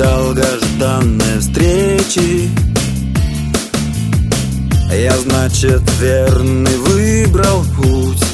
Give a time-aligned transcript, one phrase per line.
[0.00, 2.48] долгожданной встречи.
[4.90, 8.24] Я, значит, верный выбрал путь.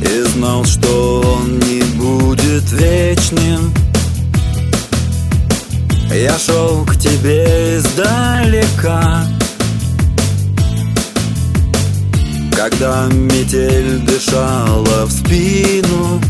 [0.00, 3.74] И знал, что он не будет вечным.
[6.10, 9.26] Я шел к тебе издалека.
[12.56, 16.20] Когда метель дышала в спину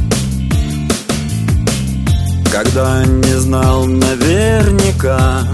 [2.53, 5.49] Когда не знал наверняка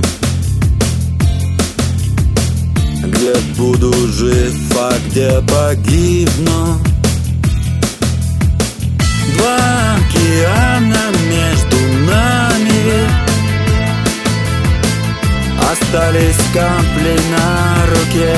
[3.04, 6.80] Где буду жив, а где погибну.
[9.36, 11.76] Два океана между
[12.10, 13.08] нами
[15.70, 18.36] Остались капли на руке.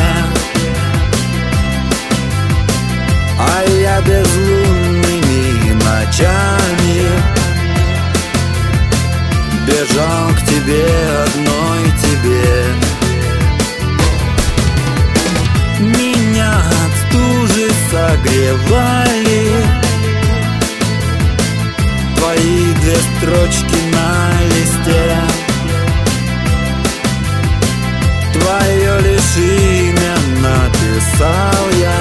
[3.38, 7.39] А я безлунными ночами
[9.70, 10.84] Бежал к тебе,
[11.26, 12.64] одной тебе.
[15.78, 19.44] Меня от стужи согревали.
[22.16, 25.04] Твои две строчки на листе.
[28.32, 32.00] Твое лишь имя написал я.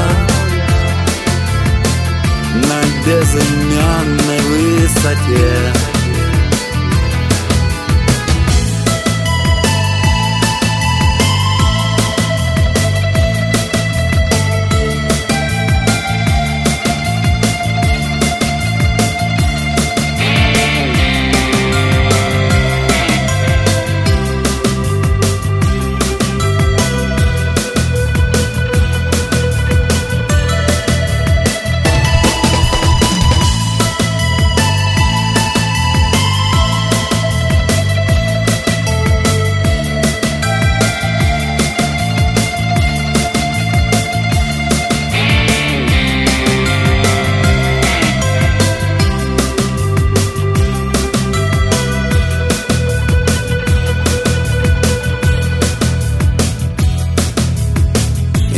[2.68, 5.88] На безымянной высоте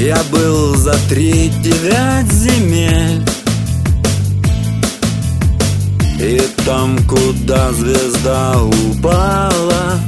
[0.02, 3.24] Я был за три девять земель.
[6.20, 10.00] И там, куда звезда упала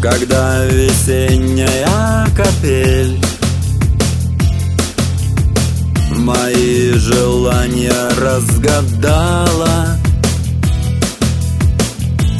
[0.00, 3.18] Когда весенняя капель
[6.18, 9.98] Мои желания разгадала.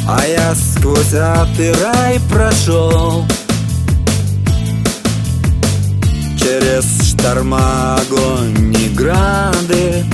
[0.06, 3.24] А я сквозь ад и рай прошел
[6.50, 10.04] Через шторма, огонь и грады.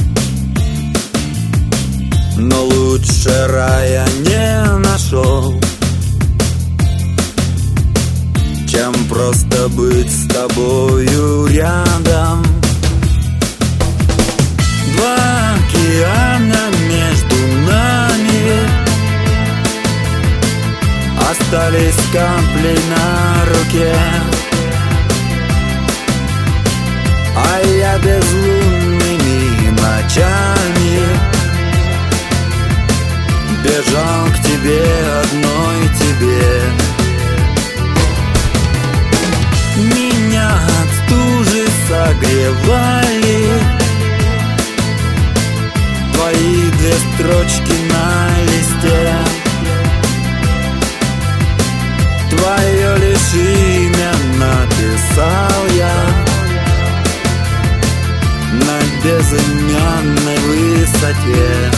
[2.36, 5.58] Но лучше рая не нашел
[8.68, 12.44] Чем просто быть с тобою рядом.
[14.94, 17.36] Два океана между
[17.66, 18.60] нами.
[21.30, 24.35] Остались капли на руке
[27.36, 27.98] а я
[59.26, 61.70] безымянной высоте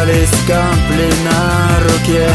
[0.00, 2.26] Остались капли на руке.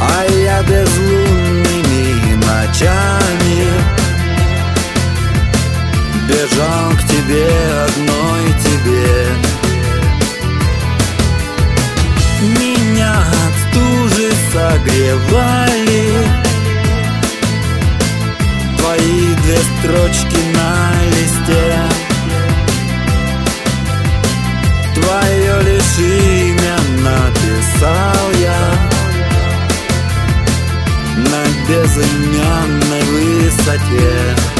[0.00, 3.66] А я безлунными ночами
[6.28, 7.48] Бежал к тебе,
[7.88, 9.12] одной тебе.
[12.60, 16.04] Меня от стужи согревали.
[18.78, 20.49] Твои две строчки
[34.20, 34.59] yeah